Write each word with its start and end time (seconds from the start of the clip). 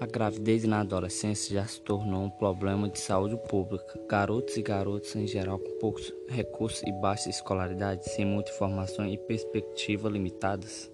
A 0.00 0.06
gravidez 0.06 0.64
na 0.64 0.80
adolescência 0.80 1.54
já 1.54 1.66
se 1.66 1.80
tornou 1.80 2.24
um 2.24 2.30
problema 2.30 2.88
de 2.88 2.98
saúde 2.98 3.36
pública. 3.48 4.00
Garotos 4.08 4.56
e 4.56 4.62
garotas, 4.62 5.14
em 5.14 5.26
geral, 5.26 5.58
com 5.58 5.78
poucos 5.78 6.12
recursos 6.28 6.82
e 6.86 6.92
baixa 7.00 7.30
escolaridade, 7.30 8.08
sem 8.10 8.24
muita 8.24 8.50
informação 8.50 9.06
e 9.06 9.16
perspectiva 9.16 10.08
limitadas, 10.08 10.90